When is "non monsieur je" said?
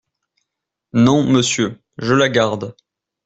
0.93-2.15